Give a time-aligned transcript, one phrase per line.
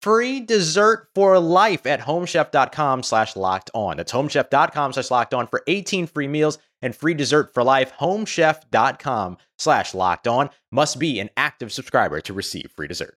[0.00, 3.96] free dessert for life at homechef.com slash locked on.
[3.96, 7.92] That's homechef.com slash locked on for 18 free meals and free dessert for life.
[7.98, 13.16] Homechef.com slash locked on must be an active subscriber to receive free dessert.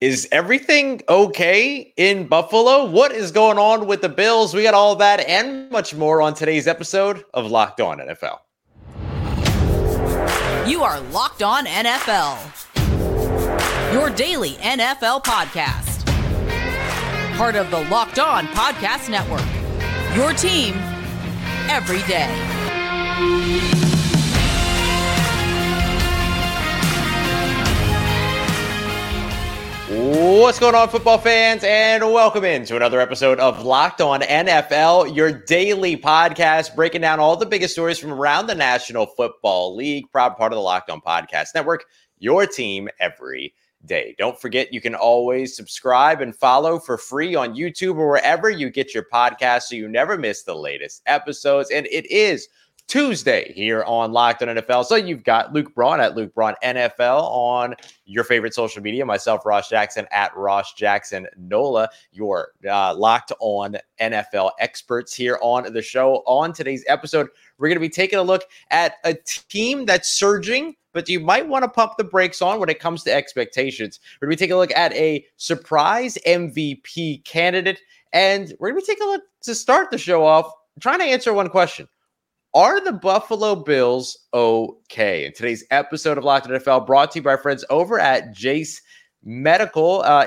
[0.00, 2.86] Is everything okay in Buffalo?
[2.86, 4.52] What is going on with the Bills?
[4.52, 8.40] We got all that and much more on today's episode of Locked On NFL.
[10.68, 12.71] You are Locked On NFL
[13.92, 16.06] your daily NFL podcast.
[17.36, 19.46] Part of the Locked On Podcast Network.
[20.16, 20.74] Your team
[21.68, 22.28] every day.
[29.94, 31.64] What's going on, football fans?
[31.64, 37.36] And welcome into another episode of Locked On NFL, your daily podcast breaking down all
[37.36, 40.10] the biggest stories from around the National Football League.
[40.10, 41.84] Proud part of the Locked On Podcast Network,
[42.18, 43.54] your team every
[43.86, 44.14] day.
[44.18, 48.70] Don't forget, you can always subscribe and follow for free on YouTube or wherever you
[48.70, 51.70] get your podcast so you never miss the latest episodes.
[51.70, 52.48] And it is
[52.92, 54.84] Tuesday here on Locked on NFL.
[54.84, 59.06] So you've got Luke Braun at Luke Braun NFL on your favorite social media.
[59.06, 65.72] Myself, Ross Jackson at Ross Jackson Nola, your uh, Locked on NFL experts here on
[65.72, 66.16] the show.
[66.26, 70.76] On today's episode, we're going to be taking a look at a team that's surging
[70.92, 74.00] but you might want to pump the brakes on when it comes to expectations.
[74.20, 77.80] We're going to be taking a look at a surprise MVP candidate,
[78.12, 81.06] and we're going to be taking a look to start the show off, trying to
[81.06, 81.88] answer one question.
[82.54, 85.24] Are the Buffalo Bills okay?
[85.24, 88.82] In today's episode of Locked NFL, brought to you by friends over at Jase
[89.24, 90.02] Medical.
[90.02, 90.26] Uh,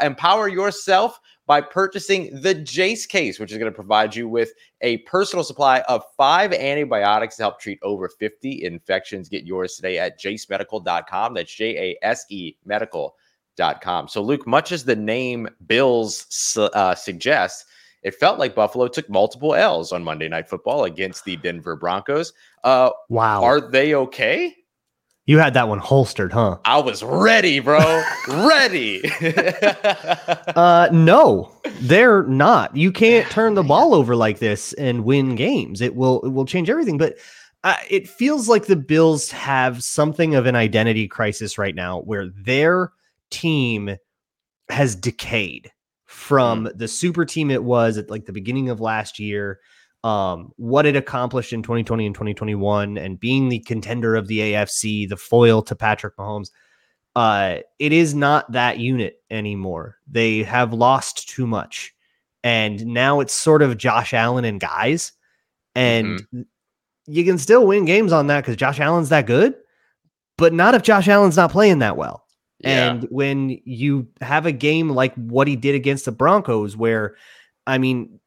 [0.00, 4.96] empower yourself by purchasing the Jase case, which is going to provide you with a
[4.98, 9.28] personal supply of five antibiotics to help treat over 50 infections.
[9.28, 11.34] Get yours today at jasemedical.com.
[11.34, 14.08] That's J A S E medical.com.
[14.08, 17.66] So, Luke, much as the name Bills uh, suggests,
[18.06, 22.32] it felt like Buffalo took multiple L's on Monday Night Football against the Denver Broncos.
[22.62, 23.42] Uh, wow.
[23.42, 24.54] Are they okay?
[25.24, 26.58] You had that one holstered, huh?
[26.64, 28.04] I was ready, bro.
[28.28, 29.02] ready.
[30.54, 31.50] uh no.
[31.80, 32.76] They're not.
[32.76, 35.80] You can't turn the ball over like this and win games.
[35.80, 37.16] It will it will change everything, but
[37.64, 42.28] uh, it feels like the Bills have something of an identity crisis right now where
[42.28, 42.92] their
[43.30, 43.96] team
[44.68, 45.72] has decayed
[46.26, 46.76] from mm.
[46.76, 49.60] the super team it was at like the beginning of last year
[50.04, 55.08] um, what it accomplished in 2020 and 2021 and being the contender of the AFC,
[55.08, 56.50] the foil to Patrick Mahomes,
[57.16, 59.96] uh, it is not that unit anymore.
[60.08, 61.92] They have lost too much.
[62.44, 65.12] And now it's sort of Josh Allen and guys.
[65.74, 66.42] And mm-hmm.
[67.06, 69.54] you can still win games on that because Josh Allen's that good,
[70.38, 72.25] but not if Josh Allen's not playing that well.
[72.66, 72.90] Yeah.
[72.90, 77.16] And when you have a game like what he did against the Broncos, where
[77.66, 78.20] I mean,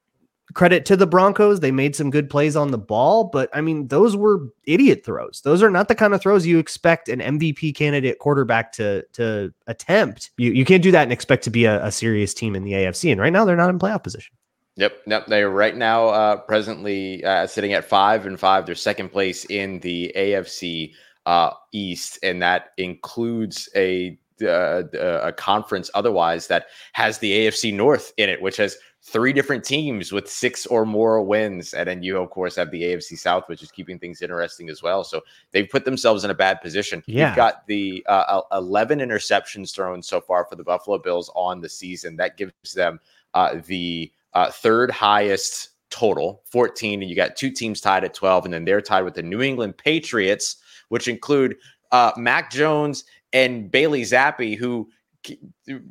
[0.53, 1.59] credit to the Broncos.
[1.59, 5.41] They made some good plays on the ball, but I mean, those were idiot throws.
[5.43, 9.53] Those are not the kind of throws you expect an MVP candidate quarterback to to
[9.67, 10.31] attempt.
[10.37, 12.73] You you can't do that and expect to be a, a serious team in the
[12.73, 13.11] AFC.
[13.11, 14.35] And right now, they're not in playoff position.
[14.75, 15.27] Yep, yep.
[15.27, 18.65] They're right now uh, presently uh, sitting at five and five.
[18.65, 20.93] They're second place in the AFC
[21.25, 24.83] uh, East, and that includes a uh,
[25.23, 30.11] a conference otherwise that has the AFC North in it, which has three different teams
[30.11, 31.73] with six or more wins.
[31.73, 34.83] And then you, of course, have the AFC South, which is keeping things interesting as
[34.83, 35.03] well.
[35.03, 35.21] So
[35.51, 37.03] they've put themselves in a bad position.
[37.07, 37.29] Yeah.
[37.29, 41.69] You've got the uh, 11 interceptions thrown so far for the Buffalo Bills on the
[41.69, 42.17] season.
[42.17, 42.99] That gives them
[43.33, 47.01] uh, the uh, third highest total, 14.
[47.01, 48.45] And you got two teams tied at 12.
[48.45, 50.57] And then they're tied with the New England Patriots,
[50.89, 51.55] which include
[51.91, 54.89] uh, Mac Jones and Bailey Zappe, who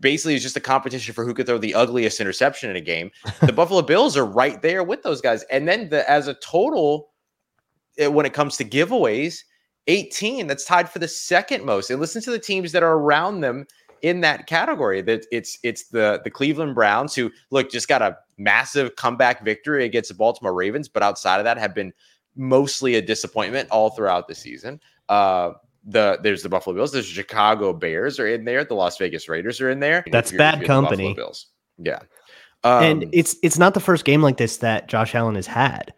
[0.01, 3.11] basically is just a competition for who could throw the ugliest interception in a game.
[3.41, 5.45] The Buffalo Bills are right there with those guys.
[5.51, 7.11] And then the, as a total,
[7.99, 9.43] eh, when it comes to giveaways,
[9.87, 11.91] 18, that's tied for the second most.
[11.91, 13.67] And listen to the teams that are around them
[14.03, 15.03] in that category.
[15.03, 19.85] That it's it's the the Cleveland Browns who look just got a massive comeback victory
[19.85, 21.93] against the Baltimore Ravens, but outside of that have been
[22.37, 24.81] mostly a disappointment all throughout the season.
[25.09, 25.53] Uh,
[25.85, 29.61] the there's the Buffalo Bills, there's Chicago Bears are in there, the Las Vegas Raiders
[29.61, 30.05] are in there.
[30.11, 31.15] That's bad company.
[31.15, 31.47] Bills.
[31.79, 32.01] Yeah.
[32.65, 35.93] Um, and it's it's not the first game like this that Josh Allen has had.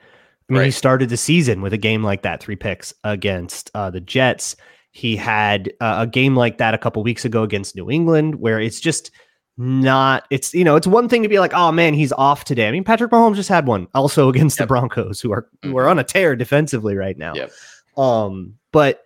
[0.49, 0.67] I mean, right.
[0.67, 4.57] he started the season with a game like that, three picks against uh, the Jets.
[4.91, 8.59] He had uh, a game like that a couple weeks ago against New England, where
[8.59, 9.13] it's just
[9.57, 10.27] not.
[10.31, 12.67] It's you know, it's one thing to be like, oh man, he's off today.
[12.67, 14.65] I mean, Patrick Mahomes just had one also against yep.
[14.65, 15.71] the Broncos, who are mm-hmm.
[15.71, 17.35] who are on a tear defensively right now.
[17.35, 17.53] Yep.
[17.97, 19.05] Um, but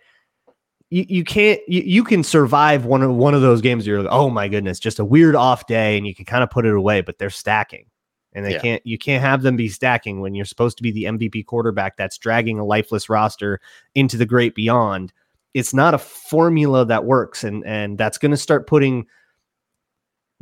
[0.94, 4.12] you, you can't you, you can survive one of one of those games you're like
[4.12, 6.72] oh my goodness just a weird off day and you can kind of put it
[6.72, 7.86] away but they're stacking
[8.32, 8.60] and they yeah.
[8.60, 11.96] can't you can't have them be stacking when you're supposed to be the MVP quarterback
[11.96, 13.60] that's dragging a lifeless roster
[13.96, 15.12] into the great beyond
[15.52, 19.04] it's not a formula that works and and that's going to start putting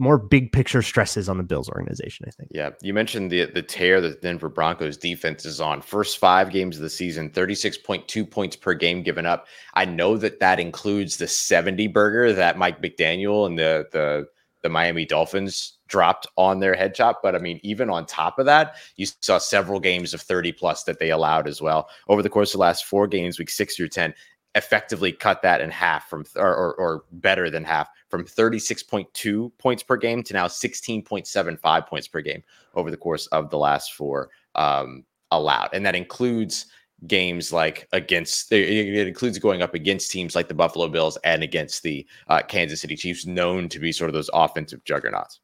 [0.03, 2.51] more big picture stresses on the Bills organization, I think.
[2.53, 2.71] Yeah.
[2.83, 5.81] You mentioned the the tear that Denver Broncos defense is on.
[5.81, 9.47] First five games of the season, 36.2 points per game given up.
[9.75, 14.27] I know that that includes the 70 burger that Mike McDaniel and the the
[14.63, 17.21] the Miami Dolphins dropped on their head chop.
[17.23, 20.85] But I mean, even on top of that, you saw several games of 30 plus
[20.85, 21.89] that they allowed as well.
[22.09, 24.15] Over the course of the last four games, week six through 10,
[24.55, 29.83] effectively cut that in half from or, or, or, better than half from 36.2 points
[29.83, 32.43] per game to now 16.75 points per game
[32.75, 35.71] over the course of the last four um, allowed.
[35.73, 36.67] And that includes
[37.07, 41.83] games like against it includes going up against teams like the buffalo bills and against
[41.83, 45.41] the uh, kansas city chiefs known to be sort of those offensive juggernauts.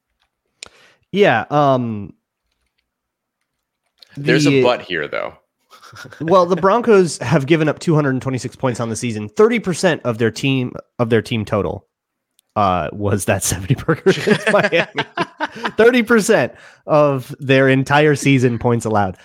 [1.10, 2.14] Yeah um
[4.14, 5.36] the, there's a but here though
[6.20, 9.28] well, the Broncos have given up 226 points on the season.
[9.30, 11.86] 30% of their team of their team total
[12.56, 15.04] uh, was that 70 burger against Miami.
[15.78, 16.56] 30%
[16.86, 19.16] of their entire season points allowed.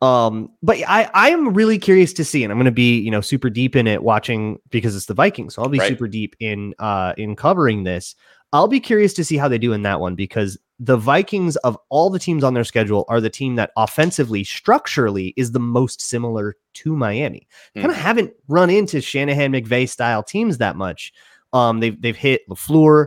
[0.00, 3.10] Um, but I, I am really curious to see, and I'm going to be, you
[3.10, 5.54] know, super deep in it watching because it's the Vikings.
[5.54, 5.88] So I'll be right.
[5.88, 8.14] super deep in, uh, in covering this.
[8.52, 11.78] I'll be curious to see how they do in that one because the Vikings of
[11.88, 16.00] all the teams on their schedule are the team that offensively, structurally, is the most
[16.00, 17.46] similar to Miami.
[17.76, 17.82] Mm.
[17.82, 21.12] Kind of haven't run into Shanahan McVay style teams that much.
[21.52, 23.06] Um, they've they've hit LaFleur,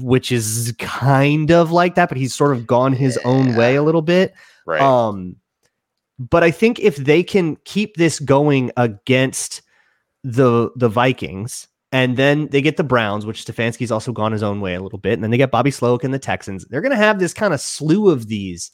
[0.00, 3.30] which is kind of like that, but he's sort of gone his yeah.
[3.30, 4.34] own way a little bit.
[4.66, 4.80] Right.
[4.80, 5.36] Um,
[6.18, 9.62] but I think if they can keep this going against
[10.22, 14.60] the the Vikings, and then they get the Browns, which Stefanski's also gone his own
[14.62, 15.12] way a little bit.
[15.12, 16.64] And then they get Bobby Slowik and the Texans.
[16.66, 18.70] They're going to have this kind of slew of these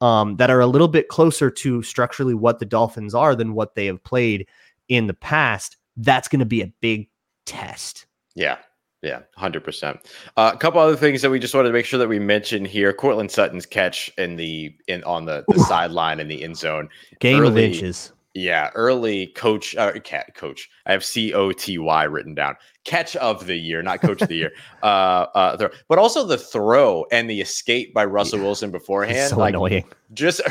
[0.00, 3.76] um, that are a little bit closer to structurally what the Dolphins are than what
[3.76, 4.48] they have played
[4.88, 5.76] in the past.
[5.96, 7.08] That's going to be a big
[7.46, 8.06] test.
[8.34, 8.58] Yeah.
[9.02, 10.12] Yeah, hundred uh, percent.
[10.36, 12.92] A couple other things that we just wanted to make sure that we mention here:
[12.92, 16.88] Courtland Sutton's catch in the in on the, the sideline in the end zone,
[17.20, 18.12] game early, of inches.
[18.36, 20.68] Yeah, early coach, uh, cat coach.
[20.84, 22.54] I have C O T Y written down.
[22.84, 24.52] Catch of the year, not coach of the year.
[24.82, 25.68] Uh, uh, throw.
[25.88, 28.44] but also the throw and the escape by Russell yeah.
[28.44, 29.30] Wilson beforehand.
[29.30, 29.84] So like, annoying.
[30.12, 30.42] Just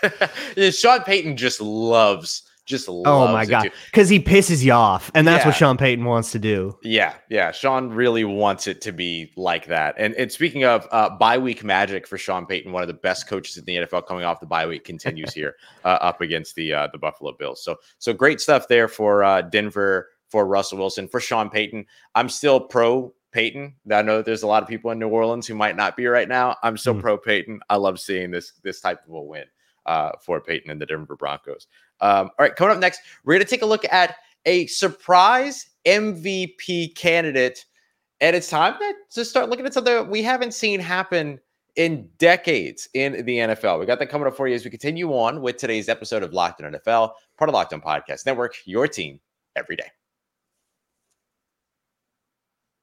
[0.70, 5.42] Sean Payton just loves just oh my god because he pisses you off and that's
[5.42, 5.48] yeah.
[5.48, 9.66] what sean payton wants to do yeah yeah sean really wants it to be like
[9.66, 12.94] that and, and speaking of uh bye week magic for sean payton one of the
[12.94, 15.54] best coaches in the nfl coming off the bye week continues here
[15.84, 19.40] uh, up against the uh, the buffalo bills so so great stuff there for uh
[19.40, 23.74] denver for russell wilson for sean payton i'm still pro Payton.
[23.92, 26.06] I know that there's a lot of people in New Orleans who might not be
[26.06, 26.56] right now.
[26.62, 27.02] I'm still mm.
[27.02, 27.60] pro Payton.
[27.68, 29.44] I love seeing this this type of a win
[29.84, 31.66] uh, for Payton and the Denver Broncos.
[32.00, 35.66] Um, all right, coming up next, we're going to take a look at a surprise
[35.86, 37.64] MVP candidate.
[38.20, 38.74] And it's time
[39.10, 41.38] to start looking at something that we haven't seen happen
[41.76, 43.78] in decades in the NFL.
[43.78, 46.32] We got that coming up for you as we continue on with today's episode of
[46.32, 49.20] Locked on NFL, part of Locked on Podcast Network, your team
[49.54, 49.90] every day.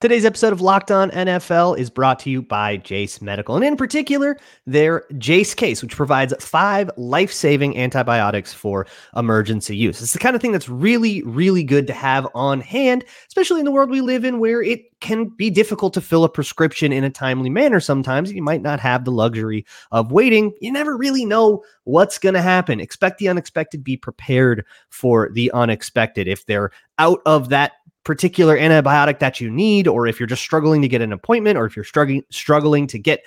[0.04, 3.78] Today's episode of Locked On NFL is brought to you by Jase Medical, and in
[3.78, 10.02] particular, their Jase case, which provides five life saving antibiotics for emergency use.
[10.02, 13.66] It's the kind of thing that's really, really good to have on hand, especially in
[13.66, 17.06] the world we live in where it can be difficult to fill a prescription in
[17.06, 18.30] a timely manner sometimes.
[18.30, 20.54] You might not have the luxury of waiting.
[20.60, 22.82] You never really know what's going to happen.
[22.82, 26.28] Expect the unexpected, be prepared for the unexpected.
[26.28, 30.82] If they're out of that particular antibiotic that you need, or if you're just struggling
[30.82, 33.24] to get an appointment, or if you're struggling struggling to get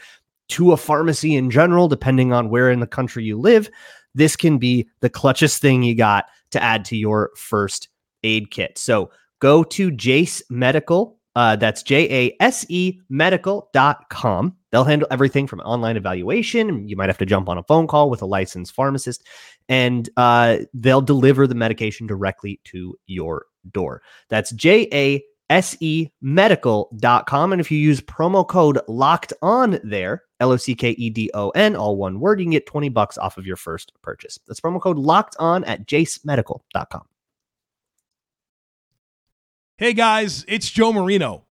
[0.49, 3.69] to a pharmacy in general, depending on where in the country you live,
[4.15, 7.89] this can be the clutchest thing you got to add to your first
[8.23, 8.79] aid kit.
[8.79, 11.19] So go to Jase Medical.
[11.35, 14.57] Uh, that's J A S E medical.com.
[14.77, 16.87] They'll handle everything from online evaluation.
[16.87, 19.27] You might have to jump on a phone call with a licensed pharmacist,
[19.71, 24.03] and uh, they'll deliver the medication directly to your door.
[24.29, 27.53] That's J A S E medical.com.
[27.53, 31.31] And if you use promo code locked on there, L O C K E D
[31.33, 34.39] O N, all one word, you can get 20 bucks off of your first purchase.
[34.47, 37.07] That's promo code locked on at jasemedical.com.
[39.79, 41.46] Hey guys, it's Joe Marino.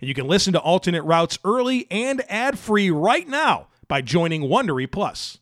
[0.00, 4.90] and you can listen to Alternate Routes early and ad-free right now by joining Wondery
[4.90, 5.38] Plus.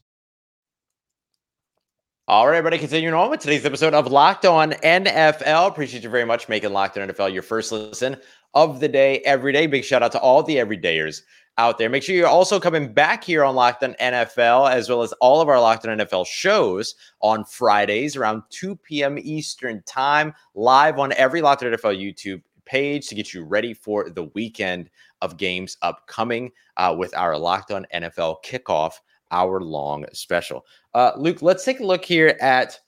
[2.27, 5.69] All right, everybody, continuing on with today's episode of Locked On NFL.
[5.69, 8.17] Appreciate you very much making Locked On NFL your first listen
[8.55, 9.67] of the day every day.
[9.67, 11.21] Big shout out to all the everydayers
[11.59, 11.91] out there.
[11.91, 15.43] Make sure you're also coming back here on Locked On NFL, as well as all
[15.43, 19.19] of our Locked On NFL shows on Fridays around 2 p.m.
[19.21, 24.11] Eastern Time, live on every Locked On NFL YouTube page to get you ready for
[24.11, 24.91] the weekend
[25.23, 28.95] of games upcoming uh, with our Locked On NFL kickoff
[29.31, 30.65] hour long special.
[30.95, 32.79] Uh, Luke, let's take a look here at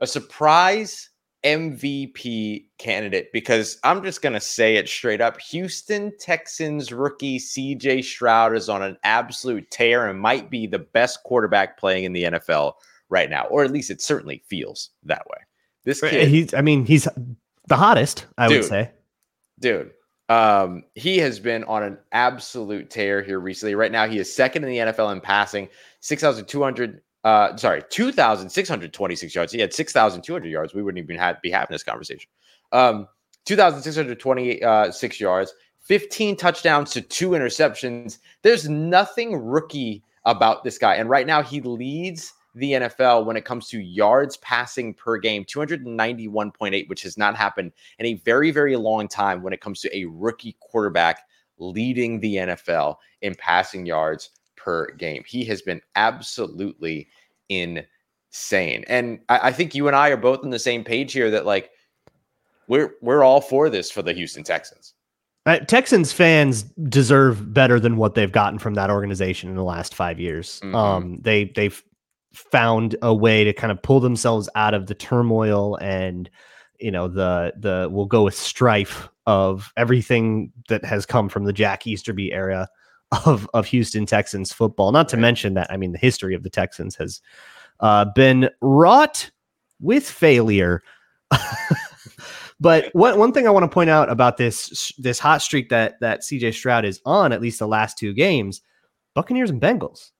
[0.00, 1.10] a surprise
[1.44, 5.38] MVP candidate because I'm just going to say it straight up.
[5.40, 11.22] Houston Texans rookie CJ Stroud is on an absolute tear and might be the best
[11.24, 12.74] quarterback playing in the NFL
[13.10, 15.38] right now, or at least it certainly feels that way.
[15.84, 17.06] This kid, he's, I mean, he's
[17.66, 18.58] the hottest, I Dude.
[18.60, 18.90] would say.
[19.60, 19.92] dude,
[20.28, 23.74] um, he has been on an absolute tear here recently.
[23.74, 25.68] Right now, he is second in the NFL in passing,
[26.00, 29.52] 6,200, uh, sorry, 2,626 yards.
[29.52, 30.74] He had 6,200 yards.
[30.74, 32.28] We wouldn't even have, be having this conversation.
[32.72, 33.08] Um,
[33.46, 38.18] 2,626 yards, 15 touchdowns to two interceptions.
[38.42, 40.94] There's nothing rookie about this guy.
[40.94, 45.44] And right now, he leads the NFL when it comes to yards passing per game,
[45.44, 49.96] 291.8, which has not happened in a very, very long time when it comes to
[49.96, 51.26] a rookie quarterback
[51.58, 55.22] leading the NFL in passing yards per game.
[55.26, 57.08] He has been absolutely
[57.48, 58.84] insane.
[58.88, 61.46] And I, I think you and I are both on the same page here that
[61.46, 61.70] like
[62.68, 64.94] we're we're all for this for the Houston Texans.
[65.46, 69.94] Uh, Texans fans deserve better than what they've gotten from that organization in the last
[69.94, 70.60] five years.
[70.62, 70.74] Mhm.
[70.74, 71.82] Um, they they've
[72.34, 76.28] found a way to kind of pull themselves out of the turmoil and
[76.80, 81.52] you know the the we'll go with strife of everything that has come from the
[81.52, 82.68] Jack Easterby era
[83.24, 84.92] of of Houston Texans football.
[84.92, 85.22] Not to Right.
[85.22, 87.20] mention that I mean the history of the Texans has
[87.80, 89.30] uh, been wrought
[89.80, 90.82] with failure.
[92.60, 96.00] but one one thing I want to point out about this this hot streak that
[96.00, 98.60] that CJ Stroud is on, at least the last two games,
[99.14, 100.10] Buccaneers and Bengals.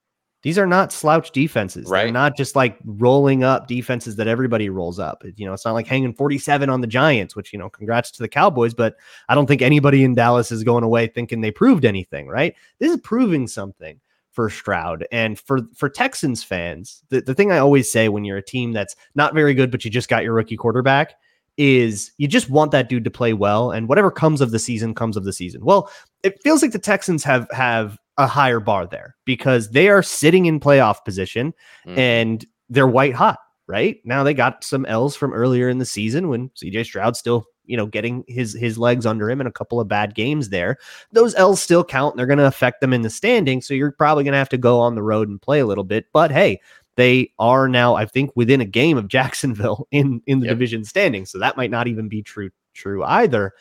[0.45, 1.85] These are not slouch defenses.
[1.89, 2.13] They're Right.
[2.13, 5.23] not just like rolling up defenses that everybody rolls up.
[5.37, 8.21] You know, it's not like hanging 47 on the Giants, which, you know, congrats to
[8.21, 8.95] the Cowboys, but
[9.27, 12.53] I don't think anybody in Dallas is going away thinking they proved anything, right?
[12.77, 13.99] This is proving something
[14.33, 15.07] for Stroud.
[15.11, 18.71] And for for Texans fans, the, the thing I always say when you're a team
[18.71, 21.15] that's not very good, but you just got your rookie quarterback
[21.57, 24.93] is you just want that dude to play well and whatever comes of the season
[24.93, 25.65] comes of the season.
[25.65, 25.89] Well,
[26.21, 30.45] it feels like the Texans have have a higher bar there because they are sitting
[30.45, 31.53] in playoff position
[31.85, 31.97] Mhm.
[31.97, 36.29] and they're white hot right now they got some l's from earlier in the season
[36.29, 39.79] when cj stroud still you know getting his his legs under him in a couple
[39.79, 40.77] of bad games there
[41.11, 43.91] those l's still count and they're going to affect them in the standing so you're
[43.91, 46.31] probably going to have to go on the road and play a little bit but
[46.31, 46.59] hey
[46.95, 50.55] they are now i think within a game of jacksonville in in the Yep.
[50.55, 53.51] division standing so that might not even be true true either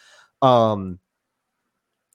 [0.43, 0.99] um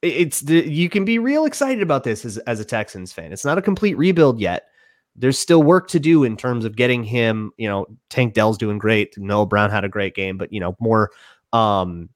[0.02, 3.32] it's the you can be real excited about this as, as a texans fan.
[3.32, 4.68] It's not a complete rebuild yet.
[5.16, 8.78] There's still work to do in terms of getting him you know tank dell's doing
[8.78, 9.18] great.
[9.18, 11.12] Noah brown had a great game but you know more
[11.52, 12.10] um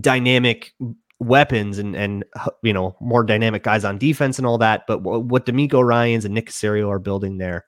[0.00, 0.72] dynamic
[1.18, 2.24] weapons and and
[2.62, 4.86] you know more dynamic guys on defense and all that.
[4.86, 7.66] But wh- what DeMeco Ryans and Nick Caserio are building there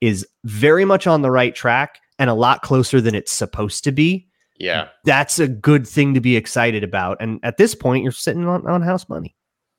[0.00, 3.92] is very much on the right track and a lot closer than it's supposed to
[3.92, 4.88] be yeah.
[5.04, 7.16] that's a good thing to be excited about.
[7.20, 9.34] And at this point, you're sitting on, on house money.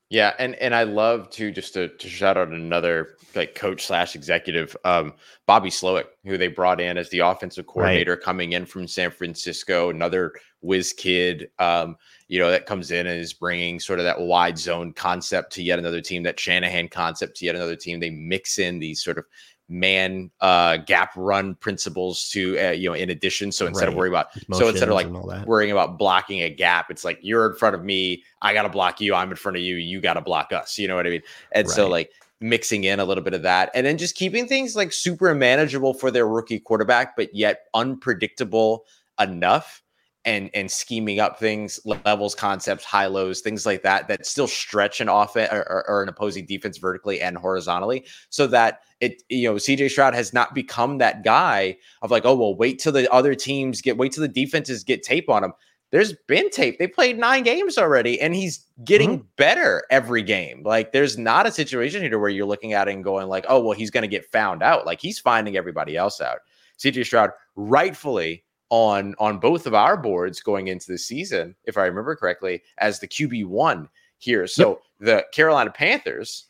[0.09, 4.15] Yeah, and and I love to just to, to shout out another like coach slash
[4.15, 5.13] executive, um,
[5.47, 9.89] Bobby Slowik, who they brought in as the offensive coordinator, coming in from San Francisco,
[9.89, 14.19] another whiz kid, um, you know, that comes in and is bringing sort of that
[14.19, 17.99] wide zone concept to yet another team, that Shanahan concept to yet another team.
[17.99, 19.25] They mix in these sort of
[19.67, 24.13] man uh gap run principles to uh, you know in addition so instead of worrying
[24.13, 25.47] about so instead of like and all that.
[25.47, 26.91] worrying about blocking a gap.
[26.91, 29.15] It's like you're in front of me, I got to block you.
[29.15, 30.77] I'm in front of you, you got to block us.
[30.77, 31.21] You know what I mean?
[31.51, 34.75] And so like mixing in a little bit of that, and then just keeping things
[34.75, 38.85] like super manageable for their rookie quarterback, but yet unpredictable
[39.19, 39.81] enough.
[40.25, 44.99] And, and scheming up things, levels, concepts, high lows, things like that, that still stretch
[44.99, 49.47] an offense or, or, or an opposing defense vertically and horizontally, so that it you
[49.47, 53.11] know CJ Stroud has not become that guy of like, oh well, wait till the
[53.13, 55.53] other teams get, wait till the defenses get tape on him.
[55.91, 56.79] There's been tape.
[56.79, 59.27] They played nine games already, and he's getting mm-hmm.
[59.37, 60.63] better every game.
[60.63, 63.61] Like, there's not a situation here where you're looking at it and going like, oh
[63.61, 64.85] well, he's going to get found out.
[64.85, 66.39] Like he's finding everybody else out.
[66.79, 71.85] CJ Stroud, rightfully on on both of our boards going into the season, if I
[71.85, 74.47] remember correctly, as the QB one here.
[74.47, 76.45] So the Carolina Panthers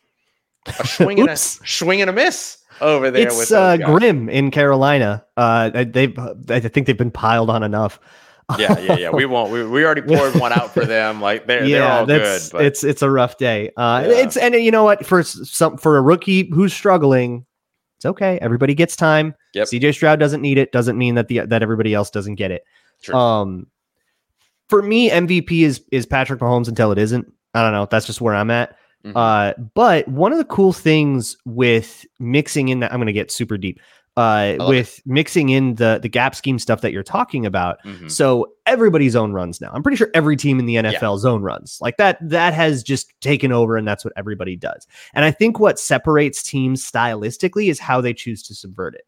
[0.79, 1.59] a swing and a Oops.
[1.65, 5.23] swing and a miss over there with It's uh, grim in Carolina.
[5.37, 7.99] Uh, they- they've, I think they've been piled on enough.
[8.59, 9.09] Yeah, yeah, yeah.
[9.09, 9.51] We won't.
[9.51, 11.19] We, we already poured one out for them.
[11.19, 12.41] Like they're they're all good.
[12.51, 13.71] But it's it's a rough day.
[13.75, 14.15] Uh, Yeah.
[14.17, 17.44] It's and you know what for some for a rookie who's struggling,
[18.05, 18.37] it's okay.
[18.41, 19.35] Everybody gets time.
[19.53, 19.67] Yep.
[19.67, 20.71] CJ Stroud doesn't need it.
[20.71, 22.63] Doesn't mean that the that everybody else doesn't get it.
[23.01, 23.15] True.
[23.15, 23.67] Um,
[24.69, 27.31] for me, MVP is is Patrick Mahomes until it isn't.
[27.53, 27.87] I don't know.
[27.89, 28.77] That's just where I'm at.
[29.05, 29.13] Mhm.
[29.15, 33.31] Uh, but one of the cool things with mixing in that I'm going to get
[33.31, 33.79] super deep.
[34.17, 37.83] Uh, with mixing in the the gap scheme stuff that you're talking about.
[37.83, 38.09] Mhm.
[38.09, 39.69] So everybody's own runs now.
[39.73, 42.17] I'm pretty sure every team in the NFL zone runs like that.
[42.21, 44.87] That has just taken over, and that's what everybody does.
[45.13, 49.05] And I think what separates teams stylistically is how they choose to subvert it.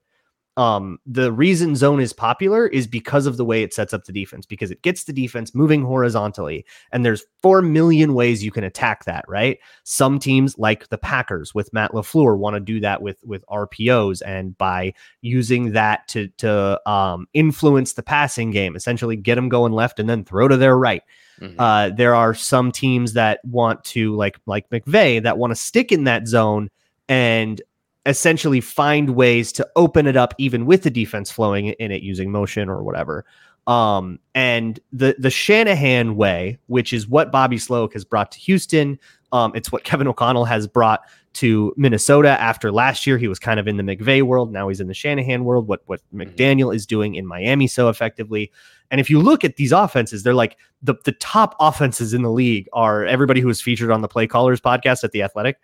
[0.57, 4.11] Um, the reason zone is popular is because of the way it sets up the
[4.11, 8.63] defense, because it gets the defense moving horizontally, and there's four million ways you can
[8.63, 9.23] attack that.
[9.27, 9.59] Right?
[9.83, 14.21] Some teams, like the Packers with Matt Lafleur, want to do that with with RPOs
[14.25, 19.73] and by using that to to um, influence the passing game, essentially get them going
[19.73, 21.03] left and then throw to their right.
[21.39, 21.55] Mhm.
[21.59, 25.91] Uh, there are some teams that want to like like McVay that want to stick
[25.91, 26.71] in that zone
[27.07, 27.61] and
[28.07, 32.31] essentially find ways to open it up even with the defense flowing in it using
[32.31, 33.25] motion or whatever.
[33.67, 38.97] Um, and the the Shanahan way, which is what Bobby Slowik has brought to Houston,
[39.33, 41.01] um, it's what Kevin O'Connell has brought
[41.33, 43.17] to Minnesota after last year.
[43.17, 44.53] He was kind of in the McVay world.
[44.53, 45.67] Now he's in the Shanahan world.
[45.67, 48.51] What what McDaniel is doing in Miami so effectively.
[48.89, 52.31] And if you look at these offenses, they're like the the top offenses in the
[52.31, 55.57] league are everybody who was featured on the Play Callers podcast at the Athletic.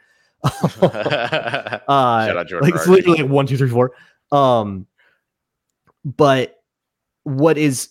[1.88, 3.92] Uh, Shout out Jordan like it's literally like one, two, three, four.
[4.32, 4.88] Um,
[6.04, 6.64] but
[7.24, 7.90] what is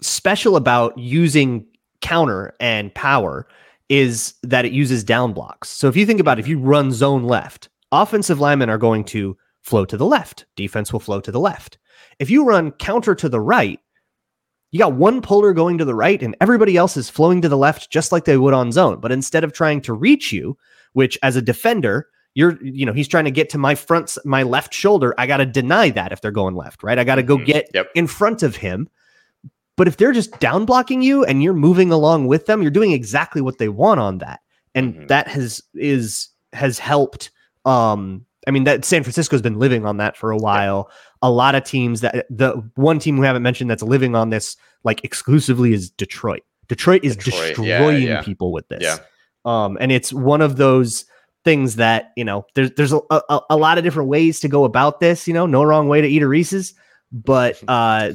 [0.00, 1.66] special about using
[2.00, 3.46] counter and power
[3.88, 5.68] is that it uses down blocks.
[5.68, 9.04] So if you think about it, if you run zone left, offensive linemen are going
[9.04, 11.78] to flow to the left, defense will flow to the left.
[12.18, 13.80] If you run counter to the right,
[14.70, 17.56] you got one puller going to the right and everybody else is flowing to the
[17.56, 19.00] left just like they would on zone.
[19.00, 20.56] But instead of trying to reach you,
[20.94, 24.42] which as a defender, you're, you know, he's trying to get to my front, my
[24.42, 25.14] left shoulder.
[25.18, 26.98] I got to deny that if they're going left, right?
[26.98, 27.46] I got to go Mhm.
[27.46, 27.90] get Yep.
[27.94, 28.88] in front of him.
[29.76, 32.92] But if they're just down blocking you and you're moving along with them, you're doing
[32.92, 34.40] exactly what they want on that.
[34.74, 35.08] And Mhm.
[35.08, 37.30] that has is has helped
[37.64, 40.90] um I mean that San Francisco's been living on that for a while.
[41.22, 44.56] A lot of teams that the one team we haven't mentioned that's living on this
[44.84, 46.42] like exclusively is Detroit.
[46.68, 48.22] Detroit is Detroit, destroying yeah, yeah.
[48.22, 48.82] people with this.
[48.82, 48.98] Yeah.
[49.44, 51.04] Um and it's one of those
[51.44, 52.46] things that you know.
[52.54, 55.28] There's there's a, a, a lot of different ways to go about this.
[55.28, 56.74] You know, no wrong way to eat a Reese's,
[57.12, 58.12] but uh,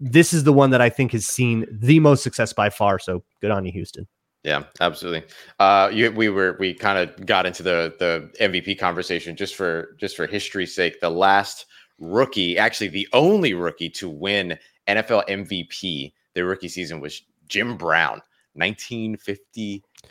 [0.00, 2.98] this is the one that I think has seen the most success by far.
[2.98, 4.06] So good on you, Houston.
[4.44, 5.24] Yeah, absolutely.
[5.58, 9.96] Uh, you, we were we kind of got into the the MVP conversation just for
[9.98, 11.00] just for history's sake.
[11.00, 11.66] The last
[11.98, 18.22] rookie, actually the only rookie to win NFL MVP the rookie season was Jim Brown,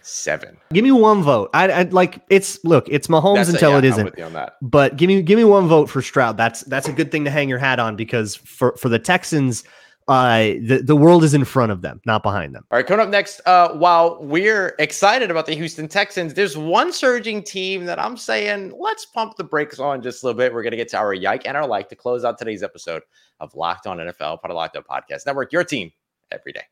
[0.07, 0.57] 1957.
[0.73, 1.49] Give me one vote.
[1.53, 4.21] I, I like it's look, it's Mahomes That's a- until yeah, it isn't.
[4.21, 4.53] on that.
[4.61, 6.37] But give me give me one vote for Stroud.
[6.37, 9.63] That's that's a good thing to hang your hat on because for for the Texans,
[10.07, 12.65] uh, the the world is in front of them, not behind them.
[12.71, 16.91] All right, coming up next, uh, while we're excited about the Houston Texans, there's one
[16.93, 20.53] surging team that I'm saying let's pump the brakes on just a little bit.
[20.53, 23.01] We're going to get to our yike and our like to close out today's episode
[23.39, 25.91] of Locked On NFL, part of Locked On Podcast Network, your team
[26.31, 26.63] every day.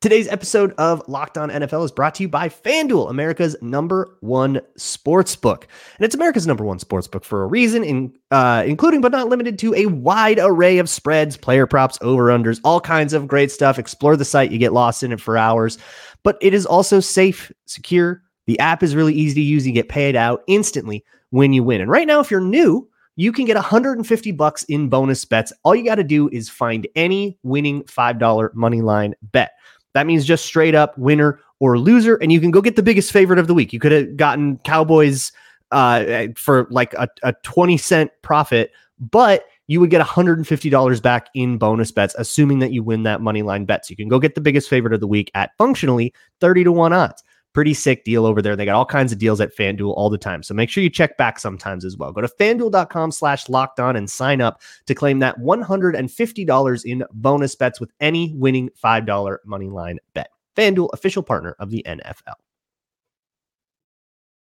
[0.00, 4.60] Today's episode of Locked On NFL is brought to you by FanDuel, America's number one
[4.76, 5.66] sports book.
[5.96, 9.28] And it's America's number one sports book for a reason, in, uh, including but not
[9.28, 13.76] limited to a wide array of spreads, player props, over-unders, all kinds of great stuff.
[13.76, 14.52] Explore the site.
[14.52, 15.78] You get lost in it for hours.
[16.22, 18.22] But it is also safe, secure.
[18.46, 19.66] The app is really easy to use.
[19.66, 21.80] You get paid out instantly when you win.
[21.80, 25.52] And right now, if you're new, you can get 150 bucks in bonus bets.
[25.64, 29.50] All you got to do is find any winning $5 money line bet.
[29.94, 33.12] That means just straight up winner or loser, and you can go get the biggest
[33.12, 33.72] favorite of the week.
[33.72, 35.32] You could have gotten Cowboys
[35.72, 41.58] uh, for like a, a 20 cent profit, but you would get $150 back in
[41.58, 43.86] bonus bets, assuming that you win that money line bet.
[43.86, 46.72] So you can go get the biggest favorite of the week at functionally 30 to
[46.72, 47.22] 1 odds.
[47.54, 48.54] Pretty sick deal over there.
[48.56, 50.42] They got all kinds of deals at FanDuel all the time.
[50.42, 52.12] So make sure you check back sometimes as well.
[52.12, 57.54] Go to fanduel.com slash locked on and sign up to claim that $150 in bonus
[57.54, 60.30] bets with any winning $5 money line bet.
[60.56, 62.34] FanDuel, official partner of the NFL.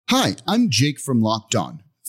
[0.10, 1.84] Hi, I'm Jake from Locked On.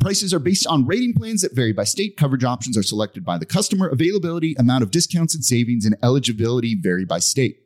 [0.00, 2.16] Prices are based on rating plans that vary by state.
[2.16, 3.88] Coverage options are selected by the customer.
[3.88, 7.60] Availability, amount of discounts and savings, and eligibility vary by state.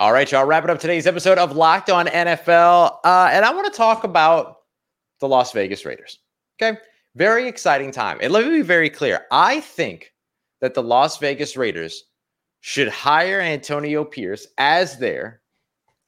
[0.00, 2.98] All right, y'all, wrapping up today's episode of Locked On NFL.
[3.04, 4.56] Uh, and I want to talk about
[5.20, 6.18] the Las Vegas Raiders.
[6.60, 6.78] Okay.
[7.14, 8.18] Very exciting time.
[8.22, 9.26] And let me be very clear.
[9.30, 10.12] I think
[10.60, 12.04] that the Las Vegas Raiders
[12.60, 15.41] should hire Antonio Pierce as their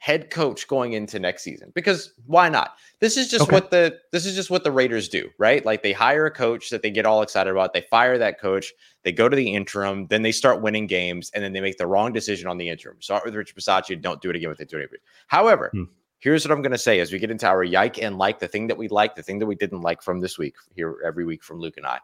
[0.05, 2.77] head coach going into next season because why not?
[3.01, 3.55] This is just Okay.
[3.55, 5.65] what the this is just what the raiders do right?
[5.65, 8.75] Like they hire a coach that they get all excited about they fire that coach
[9.03, 11.87] they go to the interim then they start winning games and then they make the
[11.87, 13.01] wrong decision on the interim.
[13.01, 14.89] Start with rich Bisaccia, don't do it again with Antonio
[15.29, 15.85] however Hmm.
[16.19, 18.49] here's what i'm going to say as we get into our yike and like the
[18.49, 21.25] thing that we like the thing that we didn't like from this week here every
[21.25, 21.99] week from luke and i.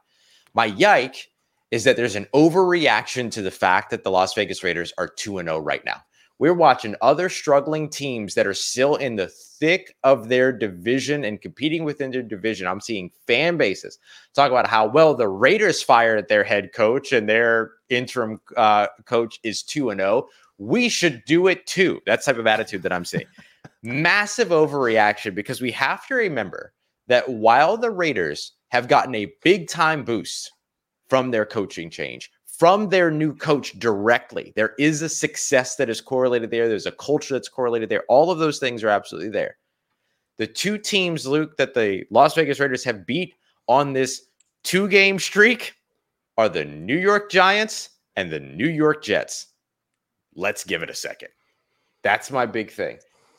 [0.54, 1.28] My yike
[1.70, 5.60] is that there's an overreaction to the fact that the las vegas raiders are 2-0
[5.62, 6.02] right now
[6.40, 11.42] we're watching other struggling teams that are still in the thick of their division and
[11.42, 12.66] competing within their division.
[12.66, 13.98] I'm seeing fan bases
[14.34, 19.38] talk about how well the Raiders fired their head coach and their interim uh, coach
[19.42, 20.28] is 2 and 0.
[20.56, 22.00] We should do it too.
[22.06, 23.26] That's type of attitude that I'm seeing.
[23.82, 26.72] Massive overreaction because we have to remember
[27.08, 30.50] that while the Raiders have gotten a big time boost
[31.10, 34.52] from their coaching change, from their new coach directly.
[34.54, 36.68] There is a success that is correlated there.
[36.68, 38.04] There's a culture that's correlated there.
[38.06, 39.56] All of those things are absolutely there.
[40.36, 43.34] The two teams, Luke, that the Las Vegas Raiders have beat
[43.66, 44.26] on this
[44.62, 45.72] two game streak
[46.36, 49.46] are the New York Giants and the New York Jets.
[50.34, 51.30] Let's give it a second.
[52.02, 52.98] That's my big thing.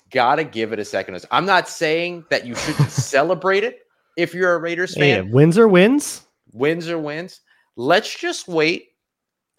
[0.10, 1.24] Gotta give it a second.
[1.30, 3.82] I'm not saying that you shouldn't celebrate it
[4.18, 6.26] if you're a Raiders fan Yeah, wins or wins.
[6.54, 7.42] wins or wins.
[7.76, 8.88] Let's just wait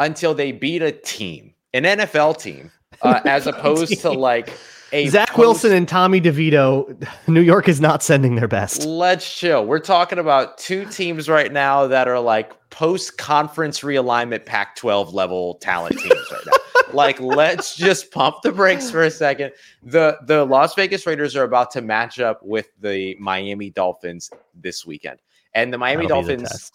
[0.04, 2.70] until they beat a team, an NFL team,
[3.02, 4.52] uh, as opposed to like
[4.92, 7.06] a Zach post- Wilson and Tommy DeVito.
[7.28, 8.84] New York is not sending their best.
[8.84, 9.64] Let's chill.
[9.64, 15.14] We're talking about two teams right now that are like post conference realignment Pac 12
[15.14, 16.52] level talent teams right now.
[16.92, 19.52] like, let's just pump the brakes for a second.
[19.82, 24.84] The the Las Vegas Raiders are about to match up with the Miami Dolphins this
[24.84, 25.20] weekend,
[25.54, 26.72] and the Miami That'll Dolphins.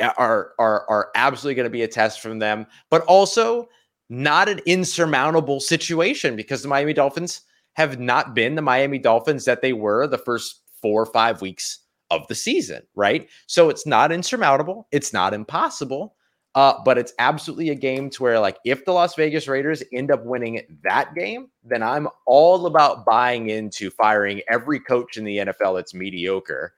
[0.00, 3.68] Are are are absolutely going to be a test from them, but also
[4.10, 7.42] not an insurmountable situation because the Miami Dolphins
[7.74, 11.80] have not been the Miami Dolphins that they were the first four or five weeks
[12.10, 13.28] of the season, right?
[13.46, 16.16] So it's not insurmountable, it's not impossible.
[16.56, 20.12] Uh, but it's absolutely a game to where, like, if the Las Vegas Raiders end
[20.12, 25.38] up winning that game, then I'm all about buying into firing every coach in the
[25.38, 26.74] NFL that's mediocre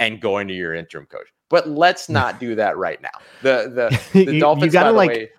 [0.00, 1.28] and going to your interim coach.
[1.50, 3.10] But let's not do that right now.
[3.42, 3.68] The
[4.12, 5.30] the the you Dolphins gotta, by the like, way,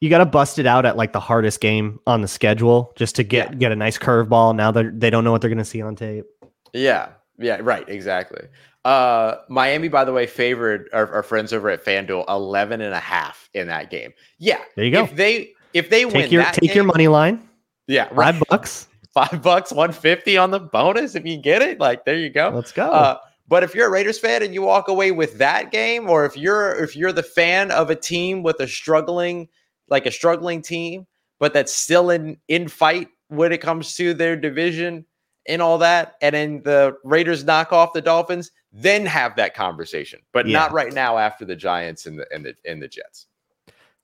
[0.00, 3.16] You got to bust it out at like the hardest game on the schedule just
[3.16, 3.54] to get Yeah.
[3.56, 4.54] get a nice curveball.
[4.56, 6.26] Now they they don't know what they're going to see on tape.
[6.74, 8.42] Yeah, yeah, right, exactly.
[8.84, 12.98] Uh, Miami, by the way, favored our, our friends over at FanDuel 11 and a
[13.00, 14.12] half in that game.
[14.38, 15.04] Yeah, There you go.
[15.04, 17.46] if they if they win Take your that take your money line.
[17.86, 18.88] yeah, right, Five bucks.
[19.14, 21.78] five bucks, 150 on the bonus if you get it.
[21.80, 22.50] Like there you go.
[22.54, 22.90] Let's go.
[22.90, 26.26] Uh, but if you're a Raiders fan and you walk away with that game, or
[26.26, 29.48] if you're if you're the fan of a team with a struggling
[29.88, 31.06] like a struggling team,
[31.40, 35.06] but that's still in in fight when it comes to their division
[35.46, 40.20] and all that, and then the Raiders knock off the Dolphins, then have that conversation.
[40.32, 43.26] But not right now after the Giants and the and the and the Jets.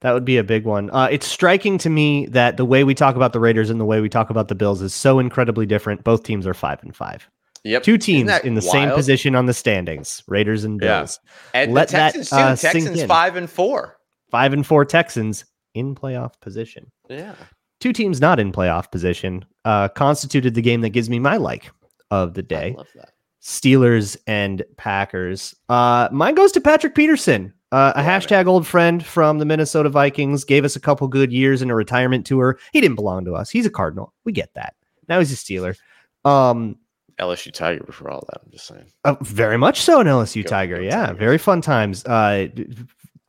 [0.00, 0.90] That would be a big one.
[0.90, 3.86] Uh, it's striking to me that the way we talk about the Raiders and the
[3.86, 6.04] way we talk about the Bills is so incredibly different.
[6.04, 7.28] Both teams are five and five.
[7.64, 10.98] Yep, Two teams in the same position on the standings, Raiders and Yeah.
[11.00, 11.18] Bills.
[11.54, 13.96] And Let the that, Texans uh, Texans five and four.
[14.30, 16.90] Five and four Texans in playoff position.
[17.08, 17.34] Yeah.
[17.80, 21.70] Two teams not in playoff position uh, constituted the game that gives me my like
[22.10, 22.72] of the day.
[22.74, 23.10] I love that.
[23.42, 25.54] Steelers and Packers.
[25.68, 29.88] Uh, mine goes to Patrick Peterson, uh, a Yeah, hashtag old friend from the Minnesota
[29.90, 30.44] Vikings.
[30.44, 32.58] Gave us a couple good years in a retirement tour.
[32.72, 33.50] He didn't belong to us.
[33.50, 34.12] He's a Cardinal.
[34.24, 34.74] We get that.
[35.08, 35.76] Now he's a Steeler.
[36.24, 36.76] Um,
[37.20, 38.40] LSU Tiger before all that.
[38.44, 38.86] I'm just saying.
[39.04, 40.76] uh, very much so an LSU Go- Tiger.
[40.76, 41.18] go yeah, Tigers.
[41.18, 42.04] very fun times.
[42.04, 42.48] Uh,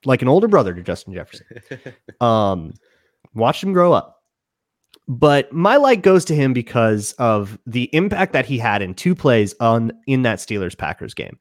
[0.05, 1.45] like an older brother to Justin Jefferson.
[2.21, 2.73] Um,
[3.33, 4.21] watched him grow up.
[5.07, 9.13] But my like goes to him because of the impact that he had in two
[9.13, 11.37] plays on in that Steelers Packers game.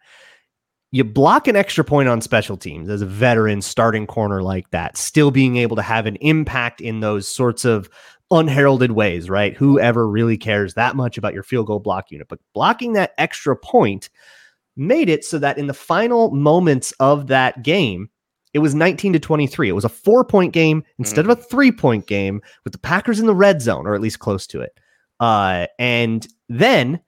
[0.90, 4.96] You block an extra point on special teams as a veteran starting corner like that,
[4.96, 7.88] still being able to have an impact in those sorts of
[8.30, 9.56] unheralded ways, right?
[9.56, 13.56] Whoever really cares that much about your field goal block unit, but blocking that extra
[13.56, 14.10] point
[14.76, 18.08] made it so that in the final moments of that game,
[18.52, 19.68] it was 19 to 23.
[19.68, 23.20] It was a four point game instead of a three point game with the Packers
[23.20, 24.78] in the red zone, or at least close to it.
[25.20, 27.00] Uh, and then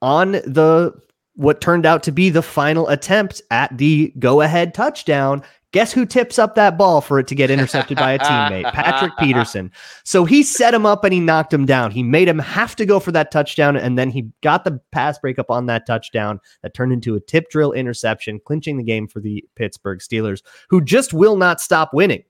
[0.00, 0.92] on the
[1.36, 5.42] what turned out to be the final attempt at the go ahead touchdown,
[5.74, 8.62] guess who tips up that ball for it to get intercepted by a teammate?
[8.72, 9.72] Patrick Peterson.
[10.04, 11.90] So he set him up and he knocked him down.
[11.90, 15.18] He made him have to go for that touchdown, and then he got the pass
[15.18, 19.18] breakup on that touchdown that turned into a tip drill interception, clinching the game for
[19.18, 22.22] the Pittsburgh Steelers, who just will not stop winning.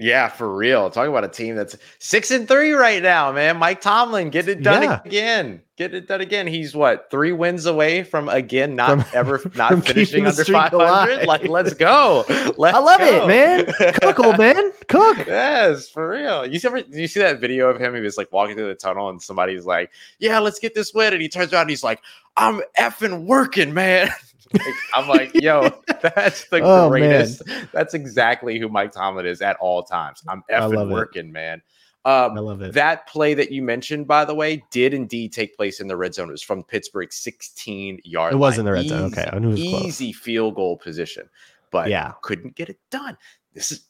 [0.00, 0.90] Yeah, for real.
[0.90, 3.56] Talking about a team that's six and three right now, man.
[3.56, 5.00] Mike Tomlin, get it done Yeah.
[5.04, 5.60] again.
[5.76, 6.46] Get it done again.
[6.46, 11.26] He's what three wins away from again not From- ever not finishing under five hundred.
[11.26, 12.24] Like, let's go.
[12.56, 13.24] Let's I love go.
[13.24, 13.92] it, man.
[14.00, 14.70] Cook, old man.
[14.86, 15.18] Cook.
[15.26, 16.46] Yes, for real.
[16.46, 17.92] You ever you see that video of him?
[17.94, 21.12] He was like walking through the tunnel, and somebody's like, "Yeah, let's get this win."
[21.12, 22.00] And he turns around, and he's like,
[22.36, 24.10] "I'm effing working, man."
[24.54, 25.70] Like, I'm like, "Yo,
[26.02, 27.00] that's the Oh, man.
[27.00, 30.22] greatest." That's exactly who Mike Tomlin is at all times.
[30.28, 30.92] I'm effing it.
[30.92, 31.62] working, man.
[32.04, 32.72] Um, I love it.
[32.74, 36.14] that play that you mentioned, by the way, did indeed take place in the red
[36.14, 36.28] zone.
[36.28, 38.32] It was from Pittsburgh 16 yard.
[38.32, 38.60] It was line.
[38.60, 39.04] in the red zone.
[39.12, 39.82] Okay, I knew it was close.
[39.84, 41.28] easy field goal position,
[41.70, 42.12] but Yeah.
[42.22, 43.18] couldn't get it done.
[43.52, 43.84] This is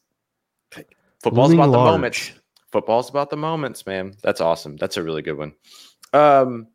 [1.22, 2.32] football's Looming about the moments.
[2.72, 4.14] Football's about the moments, man.
[4.22, 4.76] That's awesome.
[4.76, 5.54] That's a really good one.
[6.12, 6.66] Um,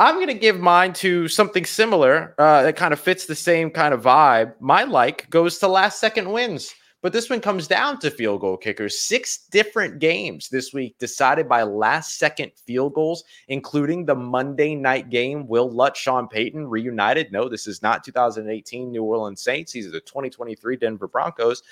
[0.00, 3.92] I'm gonna give mine to something similar uh, that kind of fits the same kind
[3.92, 4.54] of vibe.
[4.58, 6.74] My like goes to last second wins.
[7.02, 8.98] But this one comes down to field goal kickers.
[8.98, 15.10] Six different games this week decided by last second field goals, including the Monday night
[15.10, 15.46] game.
[15.46, 17.30] Will Lutz, Sean Payton reunited?
[17.30, 19.72] No, this is not 2018 New Orleans Saints.
[19.72, 21.62] These are the 2023 Denver Broncos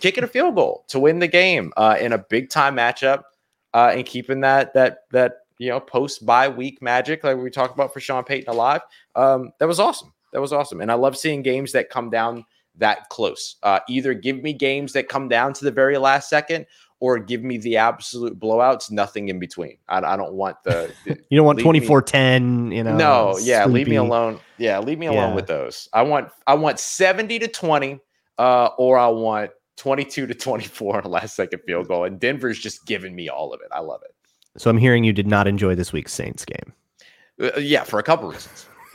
[0.00, 3.22] kicking a field goal to win the game uh, in a big time matchup
[3.74, 7.74] uh, and keeping that that that you know post bye week magic like we talked
[7.74, 8.80] about for Sean Payton alive.
[9.14, 10.12] Um, that was awesome.
[10.32, 12.44] That was awesome, and I love seeing games that come down
[12.78, 13.56] that close.
[13.62, 16.66] Uh, either give me games that come down to the very last second,
[17.00, 18.90] or give me the absolute blowouts.
[18.90, 19.78] Nothing in between.
[19.88, 20.92] I, I don't want the.
[21.30, 22.96] You don't want leave 24 10, you know.
[22.96, 24.40] no, yeah, leave me alone.
[24.58, 25.34] Yeah, leave me alone Yeah.
[25.34, 25.88] with those.
[25.92, 28.00] I want I want 70 to 20
[28.38, 32.04] uh or I want 22 to 24 on a last second field goal.
[32.04, 33.68] And Denver's just giving me all of it.
[33.72, 34.14] I love it.
[34.58, 36.72] So I'm hearing you did not enjoy this week's Saints game.
[37.40, 38.66] Uh, yeah, for a couple reasons.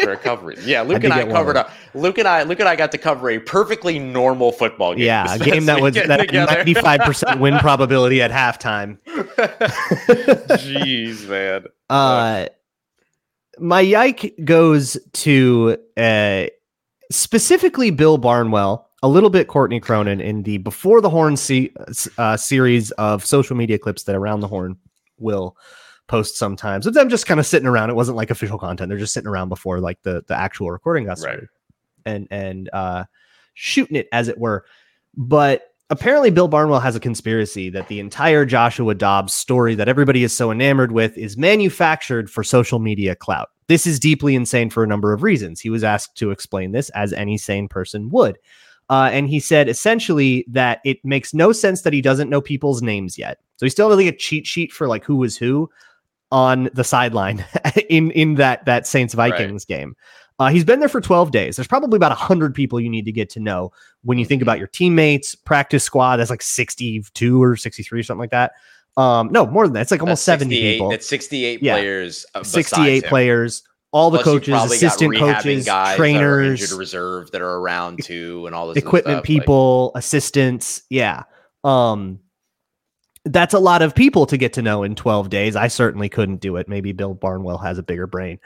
[0.00, 0.66] for a couple reasons.
[0.66, 3.30] Yeah, Luke and I covered a Luke and I Luke and I got to cover
[3.30, 5.04] a perfectly normal football game.
[5.04, 8.98] Yeah, a game that was that 95% win probability at halftime.
[10.58, 11.66] Jeez, man.
[11.88, 12.46] Uh,
[13.58, 16.46] my yike goes to uh,
[17.10, 21.72] specifically Bill Barnwell, a little bit Courtney Cronin in the Before the Horn se-
[22.18, 24.76] uh, series of social media clips that Around the Horn
[25.18, 25.56] will
[26.06, 26.84] post sometimes.
[26.84, 27.90] With them just kind of sitting around.
[27.90, 28.88] It wasn't like official content.
[28.88, 31.48] They're just sitting around before like the the actual recording got started,
[32.04, 33.04] and and uh,
[33.54, 34.64] shooting it as it were.
[35.16, 40.22] But apparently Bill Barnwell has a conspiracy that the entire Joshua Dobbs story that everybody
[40.22, 43.50] is so enamored with is manufactured for social media clout.
[43.66, 45.60] This is deeply insane for a number of reasons.
[45.60, 48.38] He was asked to explain this as any sane person would.
[48.92, 52.82] Uh, and he said essentially that it makes no sense that he doesn't know people's
[52.82, 53.38] names yet.
[53.56, 55.70] So he still has like a cheat sheet for like who was who
[56.30, 57.42] on the sideline
[57.88, 59.96] in in that that Saints Vikings game.
[60.38, 61.56] Uh, he's been there for 12 days.
[61.56, 64.58] There's probably about 100 people you need to get to know when you think about
[64.58, 66.16] your teammates, practice squad.
[66.18, 68.52] That's like 62 or 63 or something like that.
[69.00, 69.82] Um, no, more than that.
[69.82, 70.90] It's like almost That's 70 people.
[70.90, 71.76] That's 68 Yeah.
[71.76, 72.26] players.
[72.34, 73.08] uh, 68 him.
[73.08, 78.46] players, all the Plus coaches, assistant coaches, guys trainers, injured reserve that are around too,
[78.46, 80.82] and all this equipment stuff, like- people, assistants.
[80.90, 81.24] Yeah.
[81.62, 82.18] Um,
[83.24, 85.54] that's a lot of people to get to know in 12 days.
[85.54, 86.68] I certainly couldn't do it.
[86.68, 88.40] Maybe Bill Barnwell has a bigger brain.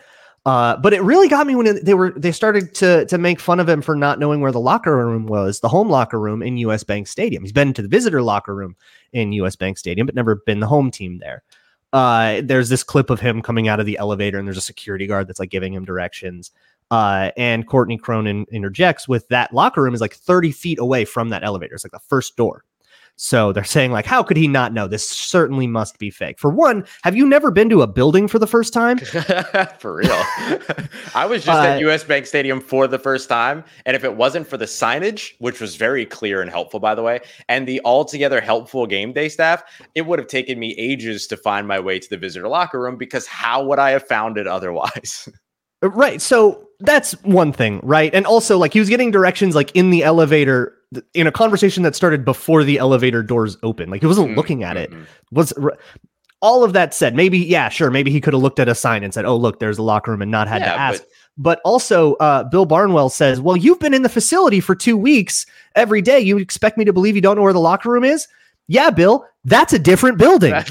[0.45, 3.41] Uh, but it really got me when it- they were they started to to make
[3.41, 6.41] fun of him for not knowing where the locker room was, the home locker room
[6.43, 7.43] in US Bank Stadium.
[7.43, 8.77] He's been to the visitor locker room
[9.13, 11.43] in US Bank Stadium, but never been the home team there.
[11.93, 15.07] Uh, there's this clip of him coming out of the elevator, and there's a security
[15.07, 16.51] guard that's like giving him directions.
[16.91, 21.31] Uh, and Courtney Cronin interjects with that locker room is like 30 feet away from
[21.31, 21.75] that elevator.
[21.75, 22.65] It's like the first door.
[23.19, 24.87] So they're saying, like, how could he not know?
[24.87, 26.39] This certainly must be fake.
[26.39, 28.99] For one, have you never been to a building for the first time?
[29.79, 30.11] for real.
[31.15, 33.65] I was just Uh, at US Bank Stadium for the first time.
[33.87, 37.03] And if it wasn't for the signage, which was very clear and helpful, by the
[37.03, 41.39] way, and the altogether helpful game day staff, it would have taken me ages to
[41.39, 44.47] find my way to the visitor locker room because how would I have found it
[44.57, 45.27] otherwise?
[45.81, 46.21] Right.
[46.21, 48.15] So that's one thing, right?
[48.15, 50.75] And also, like, he was getting directions like in the elevator
[51.15, 53.91] in a conversation that started before the elevator doors open.
[53.91, 54.91] Like, he wasn't looking at it.
[54.91, 55.07] Mhm.
[55.33, 55.53] Was
[56.41, 59.03] all of that said, maybe, yeah, sure, maybe he could have looked at a sign
[59.03, 61.03] and said, "Oh, look, there's a locker room," and not had to ask.
[61.03, 64.97] but- But also, uh, Bill Barnwell says, "Well, you've been in the facility for two
[64.97, 65.45] weeks
[65.75, 66.19] every day.
[66.19, 68.27] You expect me to believe you don't know where the locker room is?"
[68.69, 70.53] Yeah, Bill, that's a different building.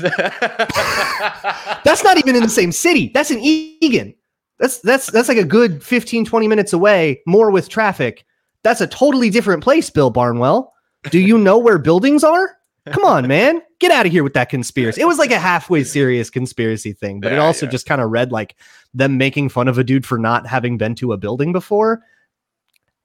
[1.83, 3.11] That's not even in the same city.
[3.13, 4.13] That's in Eagan.
[4.59, 8.25] That's that's that's like a good 15 20 minutes away, more with traffic.
[8.65, 10.73] That's a totally different place, Bill Barnwell.
[11.11, 12.57] Do you know where buildings are?
[12.89, 13.61] Come on, man.
[13.79, 14.99] Get out of here with that conspiracy.
[14.99, 17.71] It was like a halfway serious conspiracy thing, but it also yeah.
[17.71, 18.55] just kind of read like
[18.91, 22.01] them making fun of a dude for not having been to a building before.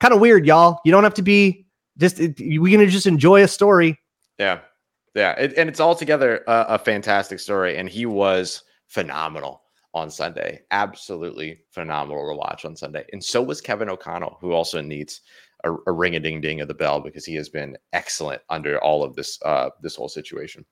[0.01, 0.81] Kind of weird, y'all.
[0.87, 1.67] You don't have to be
[1.99, 3.99] just it, we can just enjoy a story.
[4.39, 4.61] Yeah,
[5.15, 7.77] yeah, it, and it's altogether a, a fantastic story.
[7.77, 9.61] And he was phenomenal
[9.93, 13.05] on Sunday, absolutely phenomenal to watch on Sunday.
[13.13, 15.21] And so was Kevin O'Connell, who also needs
[15.65, 18.79] a, a ring a ding ding of the bell because he has been excellent under
[18.83, 20.65] all of this uh, this whole situation.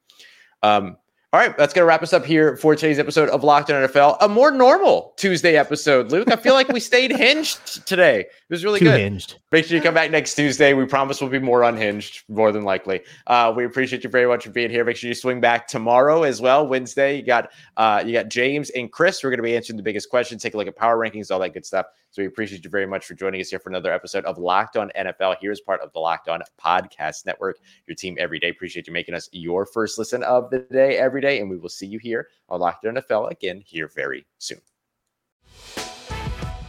[0.63, 0.97] Um,
[1.33, 4.17] all right, that's gonna wrap us up here for today's episode of Locked On NFL,
[4.21, 6.11] a more normal Tuesday episode.
[6.11, 8.27] Luke, I feel like we stayed hinged today.
[8.51, 9.01] It was really Too good.
[9.01, 9.39] hinged.
[9.53, 10.73] Make sure you come back next Tuesday.
[10.73, 13.03] We promise we'll be more unhinged, more than likely.
[13.27, 14.87] Uh, we appreciate you very much for being here.
[14.87, 16.67] Make sure you swing back tomorrow as well.
[16.67, 19.23] Wednesday, you got uh, you got James and Chris.
[19.23, 21.39] We're going to be answering the biggest questions, take a look at power rankings, all
[21.41, 21.87] that good stuff.
[22.11, 24.79] So we appreciate you very much for joining us here for another episode of Locked
[24.79, 25.37] On NFL.
[25.43, 27.59] Here is part of the Locked On Podcast Network.
[27.87, 28.49] Your team every day.
[28.49, 31.69] Appreciate you making us your first listen of the day every day, and we will
[31.69, 34.63] see you here on Locked On NFL again here very soon.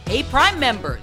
[0.06, 1.02] Hey, Prime members,